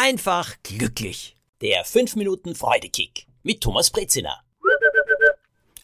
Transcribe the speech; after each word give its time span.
einfach 0.00 0.56
glücklich. 0.62 1.36
Der 1.60 1.84
5 1.84 2.16
Minuten 2.16 2.54
Freudekick 2.54 3.26
mit 3.42 3.60
Thomas 3.60 3.90
Brezina. 3.90 4.40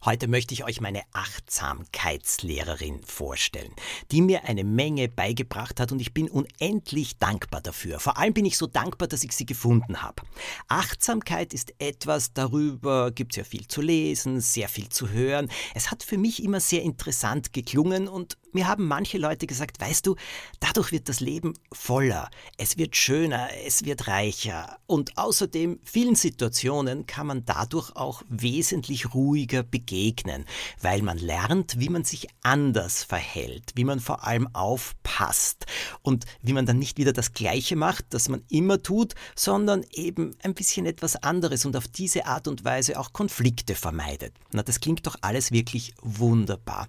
Heute 0.07 0.27
möchte 0.27 0.55
ich 0.55 0.65
euch 0.65 0.81
meine 0.81 1.03
Achtsamkeitslehrerin 1.13 3.03
vorstellen, 3.03 3.75
die 4.13 4.23
mir 4.23 4.45
eine 4.45 4.65
Menge 4.65 5.09
beigebracht 5.09 5.81
hat 5.81 5.93
und 5.93 6.01
ich 6.01 6.15
bin 6.15 6.31
unendlich 6.31 7.19
dankbar 7.19 7.61
dafür. 7.61 7.99
Vor 7.99 8.17
allem 8.17 8.33
bin 8.33 8.47
ich 8.47 8.57
so 8.57 8.67
dankbar, 8.67 9.09
dass 9.09 9.23
ich 9.25 9.33
sie 9.33 9.45
gefunden 9.45 10.01
habe. 10.01 10.23
Achtsamkeit 10.69 11.53
ist 11.53 11.75
etwas, 11.79 12.33
darüber 12.33 13.11
gibt 13.11 13.33
es 13.33 13.37
ja 13.37 13.45
viel 13.45 13.67
zu 13.67 13.83
lesen, 13.83 14.41
sehr 14.41 14.69
viel 14.69 14.89
zu 14.89 15.11
hören. 15.11 15.51
Es 15.75 15.91
hat 15.91 16.05
für 16.05 16.17
mich 16.17 16.43
immer 16.43 16.61
sehr 16.61 16.83
interessant 16.83 17.53
geklungen 17.53 18.09
und 18.09 18.39
mir 18.57 18.67
haben 18.67 18.89
manche 18.89 19.19
Leute 19.19 19.47
gesagt, 19.47 19.81
weißt 19.81 20.07
du, 20.07 20.17
dadurch 20.61 20.91
wird 20.91 21.09
das 21.09 21.21
Leben 21.21 21.55
voller, 21.73 22.31
es 22.57 22.79
wird 22.79 22.97
schöner, 22.97 23.49
es 23.67 23.85
wird 23.85 24.09
reicher 24.09 24.79
und 24.87 25.19
außerdem 25.19 25.79
vielen 25.85 26.17
Situationen 26.17 27.07
kann 27.07 27.27
man 27.27 27.45
dadurch 27.45 27.95
auch 27.95 28.23
wesentlich 28.29 29.15
ruhiger 29.15 29.63
begegnen, 29.63 30.47
weil 30.81 31.03
man 31.03 31.19
lernt, 31.19 31.79
wie 31.79 31.91
man 31.91 32.05
sich 32.05 32.29
anders 32.43 33.05
verhält, 33.05 33.73
wie 33.75 33.85
man 33.85 34.01
vor 34.01 34.25
allem 34.25 34.49
aufpasst 34.55 35.67
und 36.01 36.25
wie 36.41 36.55
man 36.55 36.65
dann 36.65 36.79
nicht 36.79 36.97
wieder 36.97 37.13
das 37.13 37.35
Gleiche 37.35 37.77
macht, 37.77 38.07
das 38.11 38.31
man 38.31 38.43
immer 38.49 38.83
tut, 38.83 39.15
sondern 39.35 39.85
eben 39.93 40.35
ein 40.43 40.55
bisschen 40.55 40.87
etwas 40.87 41.17
anderes 41.17 41.67
und 41.67 41.77
auf 41.77 41.89
diese 41.89 42.25
Art 42.25 42.49
und 42.49 42.65
Weise 42.65 42.99
auch 42.99 43.13
Konflikte 43.13 43.75
vermeidet. 43.75 44.33
Na, 44.53 44.63
das 44.63 44.81
klingt 44.81 45.07
doch 45.07 45.17
alles 45.21 45.53
wirklich 45.53 45.93
wunderbar. 46.01 46.89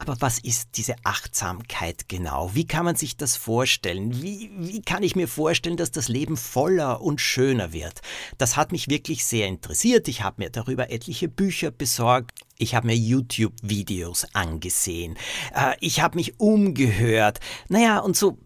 Aber 0.00 0.16
was 0.20 0.38
ist 0.38 0.70
diese 0.76 0.94
Achtsamkeit 1.02 2.08
genau? 2.08 2.54
Wie 2.54 2.66
kann 2.66 2.84
man 2.84 2.94
sich 2.94 3.16
das 3.16 3.36
vorstellen? 3.36 4.22
Wie, 4.22 4.50
wie 4.56 4.80
kann 4.80 5.02
ich 5.02 5.16
mir 5.16 5.26
vorstellen, 5.26 5.76
dass 5.76 5.90
das 5.90 6.08
Leben 6.08 6.36
voller 6.36 7.00
und 7.00 7.20
schöner 7.20 7.72
wird? 7.72 8.00
Das 8.38 8.56
hat 8.56 8.70
mich 8.70 8.88
wirklich 8.88 9.24
sehr 9.24 9.48
interessiert. 9.48 10.06
Ich 10.06 10.22
habe 10.22 10.42
mir 10.42 10.50
darüber 10.50 10.90
etliche 10.90 11.28
Bücher 11.28 11.72
besorgt. 11.72 12.30
Ich 12.58 12.76
habe 12.76 12.86
mir 12.86 12.96
YouTube-Videos 12.96 14.26
angesehen. 14.34 15.18
Äh, 15.52 15.74
ich 15.80 16.00
habe 16.00 16.16
mich 16.16 16.38
umgehört. 16.38 17.40
Naja, 17.68 17.98
und 17.98 18.16
so 18.16 18.38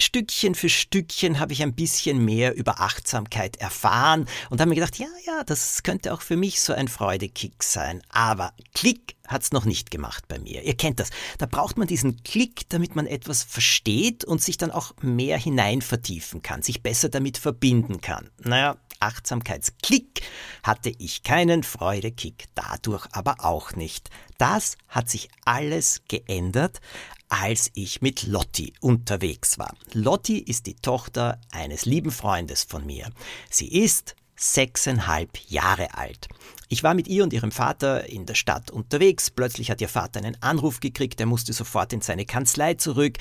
Stückchen 0.00 0.54
für 0.54 0.68
Stückchen 0.68 1.40
habe 1.40 1.52
ich 1.52 1.62
ein 1.62 1.74
bisschen 1.74 2.24
mehr 2.24 2.54
über 2.54 2.80
Achtsamkeit 2.80 3.56
erfahren 3.56 4.26
und 4.48 4.60
habe 4.60 4.68
mir 4.68 4.76
gedacht, 4.76 4.98
ja, 4.98 5.08
ja, 5.26 5.42
das 5.44 5.82
könnte 5.82 6.14
auch 6.14 6.22
für 6.22 6.36
mich 6.36 6.60
so 6.60 6.72
ein 6.72 6.88
Freudekick 6.88 7.62
sein. 7.62 8.02
Aber 8.08 8.52
Klick 8.74 9.16
hat 9.26 9.42
es 9.42 9.52
noch 9.52 9.64
nicht 9.64 9.90
gemacht 9.90 10.28
bei 10.28 10.38
mir. 10.38 10.62
Ihr 10.62 10.76
kennt 10.76 11.00
das. 11.00 11.10
Da 11.38 11.46
braucht 11.46 11.78
man 11.78 11.88
diesen 11.88 12.22
Klick, 12.22 12.68
damit 12.68 12.94
man 12.94 13.06
etwas 13.06 13.42
versteht 13.42 14.24
und 14.24 14.42
sich 14.42 14.56
dann 14.56 14.70
auch 14.70 14.94
mehr 15.02 15.36
hinein 15.36 15.82
vertiefen 15.82 16.42
kann, 16.42 16.62
sich 16.62 16.82
besser 16.82 17.08
damit 17.08 17.36
verbinden 17.36 18.00
kann. 18.00 18.30
Naja, 18.38 18.76
Achtsamkeitsklick 19.00 20.22
hatte 20.62 20.92
ich 20.98 21.22
keinen 21.22 21.62
Freudekick, 21.62 22.46
dadurch 22.54 23.06
aber 23.12 23.44
auch 23.44 23.72
nicht. 23.72 24.10
Das 24.38 24.76
hat 24.88 25.08
sich 25.08 25.28
alles 25.44 26.02
geändert, 26.08 26.80
als 27.28 27.70
ich 27.74 28.00
mit 28.00 28.26
Lotti 28.26 28.72
unterwegs 28.80 29.58
war. 29.58 29.74
Lotti 29.92 30.38
ist 30.38 30.66
die 30.66 30.76
Tochter 30.76 31.40
eines 31.50 31.84
lieben 31.84 32.10
Freundes 32.10 32.64
von 32.64 32.86
mir. 32.86 33.10
Sie 33.50 33.68
ist 33.68 34.16
sechseinhalb 34.36 35.36
Jahre 35.48 35.94
alt. 35.94 36.28
Ich 36.68 36.82
war 36.82 36.94
mit 36.94 37.08
ihr 37.08 37.24
und 37.24 37.32
ihrem 37.32 37.50
Vater 37.50 38.08
in 38.08 38.26
der 38.26 38.34
Stadt 38.34 38.70
unterwegs. 38.70 39.30
Plötzlich 39.30 39.70
hat 39.70 39.80
ihr 39.80 39.88
Vater 39.88 40.20
einen 40.20 40.40
Anruf 40.42 40.80
gekriegt, 40.80 41.20
er 41.20 41.26
musste 41.26 41.52
sofort 41.52 41.92
in 41.92 42.00
seine 42.00 42.24
Kanzlei 42.24 42.74
zurück. 42.74 43.18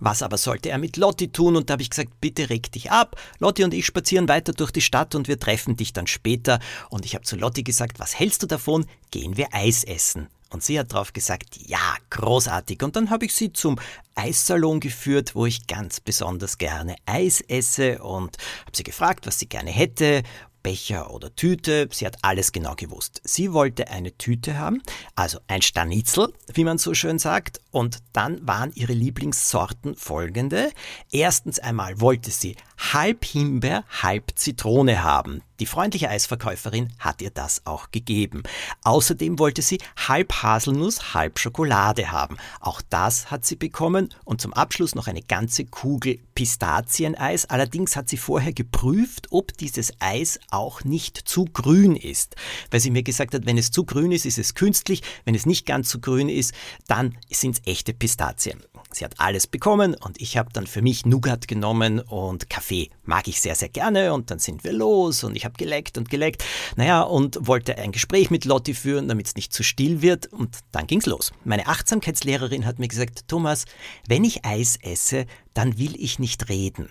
Was 0.00 0.22
aber 0.22 0.38
sollte 0.38 0.70
er 0.70 0.78
mit 0.78 0.96
Lotti 0.96 1.28
tun? 1.28 1.56
Und 1.56 1.68
da 1.68 1.72
habe 1.72 1.82
ich 1.82 1.90
gesagt, 1.90 2.20
bitte 2.20 2.48
reg 2.48 2.70
dich 2.72 2.90
ab. 2.90 3.20
Lotti 3.38 3.64
und 3.64 3.74
ich 3.74 3.86
spazieren 3.86 4.28
weiter 4.28 4.52
durch 4.52 4.70
die 4.70 4.80
Stadt 4.80 5.14
und 5.14 5.28
wir 5.28 5.38
treffen 5.38 5.76
dich 5.76 5.92
dann 5.92 6.06
später. 6.06 6.60
Und 6.90 7.04
ich 7.04 7.14
habe 7.14 7.24
zu 7.24 7.36
Lotti 7.36 7.62
gesagt, 7.62 7.98
was 7.98 8.18
hältst 8.18 8.42
du 8.42 8.46
davon? 8.46 8.86
Gehen 9.10 9.36
wir 9.36 9.48
Eis 9.52 9.84
essen. 9.84 10.28
Und 10.50 10.62
sie 10.62 10.78
hat 10.78 10.92
darauf 10.92 11.12
gesagt, 11.12 11.56
ja, 11.56 11.96
großartig. 12.10 12.82
Und 12.82 12.96
dann 12.96 13.10
habe 13.10 13.24
ich 13.26 13.34
sie 13.34 13.52
zum 13.52 13.78
Eissalon 14.14 14.80
geführt, 14.80 15.34
wo 15.34 15.46
ich 15.46 15.66
ganz 15.66 16.00
besonders 16.00 16.58
gerne 16.58 16.96
Eis 17.04 17.40
esse 17.40 18.02
und 18.02 18.36
habe 18.60 18.76
sie 18.76 18.84
gefragt, 18.84 19.26
was 19.26 19.38
sie 19.38 19.48
gerne 19.48 19.70
hätte. 19.70 20.22
Becher 20.66 21.12
oder 21.14 21.32
Tüte, 21.36 21.88
sie 21.92 22.06
hat 22.06 22.16
alles 22.22 22.50
genau 22.50 22.74
gewusst. 22.74 23.20
Sie 23.22 23.52
wollte 23.52 23.86
eine 23.86 24.18
Tüte 24.18 24.58
haben, 24.58 24.82
also 25.14 25.38
ein 25.46 25.62
Stanitzel, 25.62 26.34
wie 26.52 26.64
man 26.64 26.78
so 26.78 26.92
schön 26.92 27.20
sagt, 27.20 27.60
und 27.70 27.98
dann 28.12 28.44
waren 28.48 28.72
ihre 28.74 28.92
Lieblingssorten 28.92 29.94
folgende. 29.94 30.72
Erstens 31.12 31.60
einmal 31.60 32.00
wollte 32.00 32.32
sie 32.32 32.56
halb 32.78 33.24
Himbeer, 33.24 33.84
halb 34.02 34.32
Zitrone 34.36 35.02
haben. 35.02 35.42
Die 35.58 35.66
freundliche 35.66 36.10
Eisverkäuferin 36.10 36.92
hat 36.98 37.22
ihr 37.22 37.30
das 37.30 37.62
auch 37.64 37.90
gegeben. 37.90 38.42
Außerdem 38.84 39.38
wollte 39.38 39.62
sie 39.62 39.78
halb 39.96 40.42
Haselnuss, 40.42 41.14
halb 41.14 41.38
Schokolade 41.38 42.10
haben. 42.12 42.36
Auch 42.60 42.82
das 42.90 43.30
hat 43.30 43.46
sie 43.46 43.56
bekommen 43.56 44.10
und 44.24 44.42
zum 44.42 44.52
Abschluss 44.52 44.94
noch 44.94 45.06
eine 45.06 45.22
ganze 45.22 45.64
Kugel 45.64 46.18
Pistazieneis. 46.34 47.46
Allerdings 47.46 47.96
hat 47.96 48.10
sie 48.10 48.18
vorher 48.18 48.52
geprüft, 48.52 49.28
ob 49.30 49.56
dieses 49.56 49.94
Eis 49.98 50.38
auch 50.50 50.84
nicht 50.84 51.16
zu 51.16 51.46
grün 51.46 51.96
ist. 51.96 52.36
Weil 52.70 52.80
sie 52.80 52.90
mir 52.90 53.02
gesagt 53.02 53.32
hat, 53.32 53.46
wenn 53.46 53.56
es 53.56 53.70
zu 53.70 53.84
grün 53.84 54.12
ist, 54.12 54.26
ist 54.26 54.38
es 54.38 54.54
künstlich. 54.54 55.02
Wenn 55.24 55.34
es 55.34 55.46
nicht 55.46 55.64
ganz 55.64 55.88
zu 55.88 56.00
grün 56.00 56.28
ist, 56.28 56.52
dann 56.86 57.16
sind 57.30 57.56
es 57.56 57.66
echte 57.66 57.94
Pistazien. 57.94 58.62
Sie 58.92 59.04
hat 59.04 59.14
alles 59.18 59.46
bekommen 59.46 59.94
und 59.94 60.20
ich 60.20 60.36
habe 60.36 60.50
dann 60.52 60.66
für 60.66 60.82
mich 60.82 61.06
Nougat 61.06 61.48
genommen 61.48 62.00
und 62.00 62.50
Kaffee. 62.50 62.65
Mag 63.04 63.28
ich 63.28 63.40
sehr, 63.40 63.54
sehr 63.54 63.68
gerne 63.68 64.12
und 64.12 64.30
dann 64.30 64.38
sind 64.38 64.64
wir 64.64 64.72
los 64.72 65.24
und 65.24 65.36
ich 65.36 65.44
habe 65.44 65.54
geleckt 65.56 65.98
und 65.98 66.10
geleckt. 66.10 66.44
Naja, 66.76 67.02
und 67.02 67.46
wollte 67.46 67.78
ein 67.78 67.92
Gespräch 67.92 68.30
mit 68.30 68.44
Lotti 68.44 68.74
führen, 68.74 69.08
damit 69.08 69.28
es 69.28 69.36
nicht 69.36 69.52
zu 69.52 69.62
still 69.62 70.02
wird 70.02 70.32
und 70.32 70.58
dann 70.72 70.86
ging's 70.86 71.06
los. 71.06 71.32
Meine 71.44 71.66
Achtsamkeitslehrerin 71.66 72.66
hat 72.66 72.78
mir 72.78 72.88
gesagt, 72.88 73.28
Thomas, 73.28 73.64
wenn 74.08 74.24
ich 74.24 74.44
Eis 74.44 74.78
esse, 74.82 75.26
dann 75.54 75.78
will 75.78 75.94
ich 75.96 76.18
nicht 76.18 76.48
reden. 76.48 76.90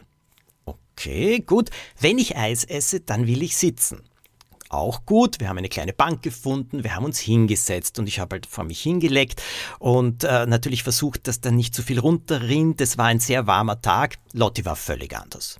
Okay, 0.65 1.39
gut. 1.39 1.69
Wenn 1.99 2.17
ich 2.17 2.37
Eis 2.37 2.63
esse, 2.63 3.01
dann 3.01 3.27
will 3.27 3.43
ich 3.43 3.57
sitzen 3.57 4.01
auch 4.69 5.05
gut. 5.05 5.39
Wir 5.39 5.49
haben 5.49 5.57
eine 5.57 5.69
kleine 5.69 5.93
Bank 5.93 6.21
gefunden, 6.21 6.83
wir 6.83 6.95
haben 6.95 7.05
uns 7.05 7.19
hingesetzt 7.19 7.99
und 7.99 8.07
ich 8.07 8.19
habe 8.19 8.35
halt 8.35 8.45
vor 8.45 8.63
mich 8.63 8.81
hingelegt 8.81 9.41
und 9.79 10.23
äh, 10.23 10.45
natürlich 10.45 10.83
versucht, 10.83 11.27
dass 11.27 11.41
da 11.41 11.51
nicht 11.51 11.73
zu 11.73 11.81
viel 11.81 11.99
runterrinnt. 11.99 12.81
Es 12.81 12.97
war 12.97 13.05
ein 13.05 13.19
sehr 13.19 13.47
warmer 13.47 13.81
Tag. 13.81 14.17
Lotti 14.33 14.65
war 14.65 14.75
völlig 14.75 15.15
anders. 15.15 15.59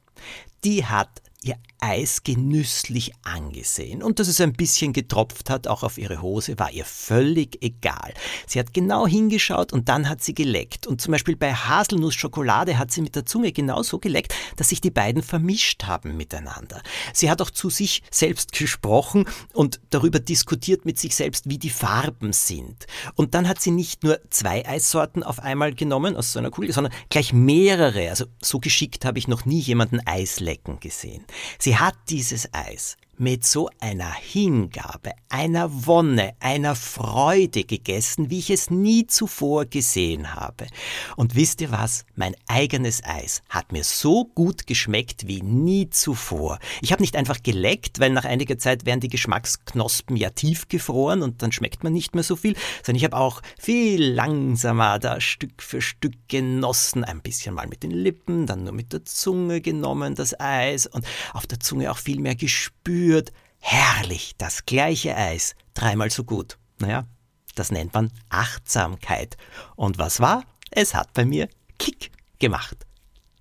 Die 0.63 0.85
hat 0.85 1.21
ihr 1.45 1.57
Eis 1.79 2.23
genüsslich 2.23 3.11
angesehen. 3.23 4.01
Und 4.01 4.19
dass 4.19 4.27
es 4.27 4.41
ein 4.41 4.53
bisschen 4.53 4.91
getropft 4.93 5.51
hat, 5.51 5.67
auch 5.67 5.83
auf 5.83 5.99
ihre 5.99 6.21
Hose, 6.21 6.57
war 6.57 6.71
ihr 6.71 6.85
völlig 6.85 7.61
egal. 7.61 8.13
Sie 8.47 8.59
hat 8.59 8.73
genau 8.73 9.05
hingeschaut 9.05 9.71
und 9.71 9.87
dann 9.87 10.09
hat 10.09 10.23
sie 10.23 10.33
geleckt. 10.33 10.87
Und 10.87 10.99
zum 10.99 11.11
Beispiel 11.11 11.35
bei 11.35 11.53
Haselnussschokolade 11.53 12.79
hat 12.79 12.91
sie 12.91 13.01
mit 13.01 13.15
der 13.15 13.25
Zunge 13.25 13.51
genauso 13.51 13.99
geleckt, 13.99 14.33
dass 14.55 14.69
sich 14.69 14.81
die 14.81 14.89
beiden 14.89 15.21
vermischt 15.21 15.83
haben 15.83 16.17
miteinander. 16.17 16.81
Sie 17.13 17.29
hat 17.29 17.41
auch 17.41 17.51
zu 17.51 17.69
sich 17.69 18.01
selbst 18.09 18.51
gesprochen 18.53 19.25
und 19.53 19.79
darüber 19.91 20.19
diskutiert 20.19 20.85
mit 20.85 20.97
sich 20.97 21.15
selbst, 21.15 21.49
wie 21.49 21.59
die 21.59 21.69
Farben 21.69 22.33
sind. 22.33 22.87
Und 23.13 23.35
dann 23.35 23.47
hat 23.47 23.61
sie 23.61 23.71
nicht 23.71 24.03
nur 24.03 24.19
zwei 24.31 24.65
Eissorten 24.67 25.21
auf 25.21 25.39
einmal 25.39 25.75
genommen 25.75 26.15
aus 26.15 26.31
so 26.31 26.39
einer 26.39 26.49
Kugel, 26.49 26.71
sondern 26.71 26.93
gleich 27.09 27.31
mehrere. 27.31 28.09
Also 28.09 28.25
so 28.41 28.59
geschickt 28.59 29.05
habe 29.05 29.19
ich 29.19 29.27
noch 29.27 29.45
nie 29.45 29.59
jemanden 29.59 29.99
Eis 30.05 30.39
lecken 30.39 30.79
gesehen. 30.79 31.25
Sie 31.59 31.77
hat 31.77 31.95
dieses 32.09 32.53
Eis 32.53 32.97
mit 33.17 33.45
so 33.45 33.69
einer 33.79 34.11
Hingabe, 34.11 35.11
einer 35.29 35.85
Wonne, 35.85 36.33
einer 36.39 36.75
Freude 36.75 37.63
gegessen, 37.63 38.29
wie 38.29 38.39
ich 38.39 38.49
es 38.49 38.69
nie 38.69 39.07
zuvor 39.07 39.65
gesehen 39.65 40.35
habe. 40.35 40.67
Und 41.15 41.35
wisst 41.35 41.61
ihr 41.61 41.71
was? 41.71 42.05
Mein 42.15 42.35
eigenes 42.47 43.03
Eis 43.03 43.41
hat 43.49 43.71
mir 43.71 43.83
so 43.83 44.25
gut 44.25 44.67
geschmeckt 44.67 45.27
wie 45.27 45.41
nie 45.41 45.89
zuvor. 45.89 46.59
Ich 46.81 46.91
habe 46.91 47.01
nicht 47.01 47.15
einfach 47.15 47.41
geleckt, 47.41 47.99
weil 47.99 48.09
nach 48.11 48.25
einiger 48.25 48.57
Zeit 48.57 48.85
werden 48.85 48.99
die 48.99 49.09
Geschmacksknospen 49.09 50.17
ja 50.17 50.31
tiefgefroren 50.31 51.21
und 51.21 51.41
dann 51.41 51.51
schmeckt 51.51 51.83
man 51.83 51.93
nicht 51.93 52.15
mehr 52.15 52.23
so 52.23 52.35
viel, 52.35 52.55
sondern 52.83 52.97
ich 52.97 53.05
habe 53.05 53.17
auch 53.17 53.41
viel 53.57 54.03
langsamer 54.03 54.99
da 54.99 55.21
Stück 55.21 55.63
für 55.63 55.81
Stück 55.81 56.15
genossen, 56.27 57.03
ein 57.03 57.21
bisschen 57.21 57.55
mal 57.55 57.67
mit 57.67 57.83
den 57.83 57.91
Lippen, 57.91 58.45
dann 58.45 58.63
nur 58.63 58.73
mit 58.73 58.91
der 58.91 59.05
Zunge 59.05 59.61
genommen 59.61 60.15
das 60.15 60.37
Eis 60.39 60.85
und 60.85 61.05
auf 61.33 61.47
der 61.47 61.59
Zunge 61.59 61.91
auch 61.91 61.97
viel 61.97 62.19
mehr 62.19 62.35
gespürt 62.35 63.04
spürt, 63.05 63.31
herrlich, 63.59 64.33
das 64.39 64.65
gleiche 64.65 65.15
Eis, 65.15 65.53
dreimal 65.75 66.09
so 66.09 66.23
gut. 66.23 66.57
Naja, 66.79 67.05
das 67.53 67.71
nennt 67.71 67.93
man 67.93 68.11
Achtsamkeit. 68.29 69.37
Und 69.75 69.99
was 69.99 70.21
war? 70.21 70.43
Es 70.71 70.95
hat 70.95 71.13
bei 71.13 71.23
mir 71.23 71.47
Kick 71.77 72.09
gemacht. 72.39 72.77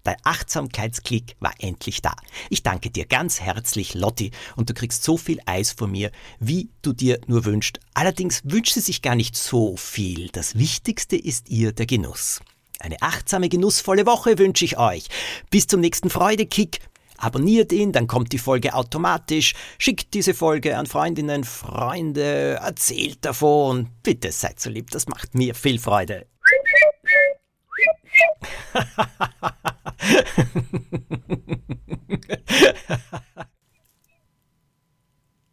Der 0.05 0.19
Achtsamkeitsklick 0.23 1.35
war 1.41 1.55
endlich 1.61 2.03
da. 2.03 2.15
Ich 2.51 2.63
danke 2.63 2.91
dir 2.91 3.07
ganz 3.07 3.41
herzlich, 3.41 3.95
Lotti, 3.95 4.33
und 4.55 4.69
du 4.69 4.75
kriegst 4.75 5.03
so 5.03 5.17
viel 5.17 5.41
Eis 5.47 5.73
von 5.73 5.91
mir, 5.91 6.11
wie 6.39 6.69
du 6.83 6.93
dir 6.93 7.19
nur 7.27 7.47
wünschst. 7.47 7.81
Allerdings 7.95 8.43
wünscht 8.45 8.75
sie 8.75 8.81
sich 8.81 9.01
gar 9.01 9.15
nicht 9.15 9.35
so 9.35 9.79
viel. 9.79 10.29
Das 10.29 10.59
Wichtigste 10.59 11.17
ist 11.17 11.49
ihr 11.49 11.73
der 11.73 11.87
Genuss. 11.87 12.41
Eine 12.81 13.01
achtsame, 13.01 13.49
genussvolle 13.49 14.05
Woche 14.05 14.37
wünsche 14.37 14.67
ich 14.67 14.77
euch. 14.77 15.07
Bis 15.49 15.67
zum 15.67 15.81
nächsten 15.81 16.11
Freudekick 16.11 16.81
Abonniert 17.19 17.73
ihn, 17.73 17.93
dann 17.93 18.07
kommt 18.07 18.33
die 18.33 18.39
Folge 18.39 18.75
automatisch. 18.75 19.55
Schickt 19.79 20.15
diese 20.15 20.35
Folge 20.35 20.77
an 20.77 20.87
Freundinnen, 20.87 21.45
Freunde, 21.45 22.61
erzählt 22.63 23.25
davon. 23.25 23.89
Bitte 24.03 24.33
seid 24.33 24.61
so 24.61 24.71
lieb, 24.71 24.91
das 24.91 25.09
macht 25.09 25.35
mir 25.35 25.55
viel 25.55 25.79
Freude. 25.79 26.27